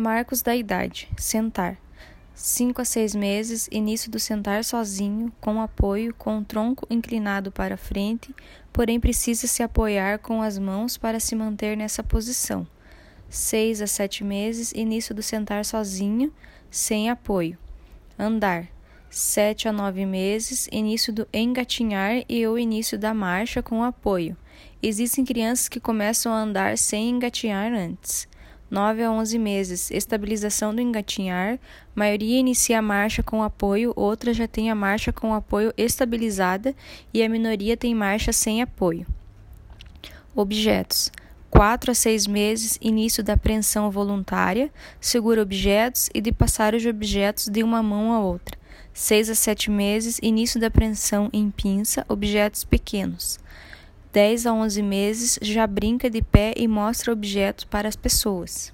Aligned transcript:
Marcos 0.00 0.42
da 0.42 0.54
idade: 0.54 1.08
sentar. 1.16 1.76
5 2.32 2.80
a 2.80 2.84
6 2.84 3.16
meses, 3.16 3.68
início 3.68 4.08
do 4.08 4.20
sentar 4.20 4.62
sozinho, 4.62 5.32
com 5.40 5.60
apoio, 5.60 6.14
com 6.14 6.38
o 6.38 6.44
tronco 6.44 6.86
inclinado 6.88 7.50
para 7.50 7.76
frente, 7.76 8.32
porém 8.72 9.00
precisa 9.00 9.48
se 9.48 9.60
apoiar 9.60 10.20
com 10.20 10.40
as 10.40 10.56
mãos 10.56 10.96
para 10.96 11.18
se 11.18 11.34
manter 11.34 11.76
nessa 11.76 12.00
posição. 12.00 12.64
6 13.28 13.82
a 13.82 13.88
7 13.88 14.22
meses, 14.22 14.70
início 14.70 15.12
do 15.12 15.20
sentar 15.20 15.64
sozinho, 15.64 16.32
sem 16.70 17.10
apoio. 17.10 17.58
Andar. 18.16 18.68
7 19.10 19.66
a 19.66 19.72
9 19.72 20.06
meses, 20.06 20.68
início 20.70 21.12
do 21.12 21.26
engatinhar 21.32 22.22
e 22.28 22.46
o 22.46 22.56
início 22.56 22.96
da 22.96 23.12
marcha 23.12 23.64
com 23.64 23.82
apoio. 23.82 24.36
Existem 24.80 25.24
crianças 25.24 25.68
que 25.68 25.80
começam 25.80 26.32
a 26.32 26.38
andar 26.38 26.78
sem 26.78 27.10
engatinhar 27.10 27.72
antes. 27.72 28.28
9 28.70 29.02
a 29.02 29.10
11 29.10 29.38
meses, 29.38 29.90
estabilização 29.90 30.74
do 30.74 30.80
engatinhar. 30.80 31.58
Maioria 31.94 32.38
inicia 32.38 32.78
a 32.78 32.82
marcha 32.82 33.22
com 33.22 33.42
apoio, 33.42 33.92
outra 33.96 34.34
já 34.34 34.46
tem 34.46 34.70
a 34.70 34.74
marcha 34.74 35.12
com 35.12 35.32
apoio 35.32 35.72
estabilizada 35.76 36.74
e 37.12 37.22
a 37.22 37.28
minoria 37.28 37.76
tem 37.76 37.94
marcha 37.94 38.32
sem 38.32 38.60
apoio. 38.60 39.06
Objetos: 40.34 41.10
4 41.50 41.90
a 41.90 41.94
6 41.94 42.26
meses, 42.26 42.78
início 42.80 43.24
da 43.24 43.32
apreensão 43.32 43.90
voluntária, 43.90 44.70
segura 45.00 45.42
objetos 45.42 46.10
e 46.14 46.20
de 46.20 46.30
passar 46.30 46.74
os 46.74 46.84
objetos 46.84 47.48
de 47.48 47.62
uma 47.62 47.82
mão 47.82 48.12
a 48.12 48.20
outra. 48.20 48.58
6 48.92 49.30
a 49.30 49.34
7 49.34 49.70
meses, 49.70 50.18
início 50.22 50.60
da 50.60 50.66
apreensão 50.66 51.30
em 51.32 51.50
pinça, 51.50 52.04
objetos 52.08 52.64
pequenos. 52.64 53.38
10 54.12 54.46
a 54.46 54.52
11 54.52 54.82
meses, 54.82 55.38
já 55.42 55.66
brinca 55.66 56.08
de 56.08 56.22
pé 56.22 56.54
e 56.56 56.66
mostra 56.66 57.12
objetos 57.12 57.64
para 57.64 57.88
as 57.88 57.96
pessoas. 57.96 58.72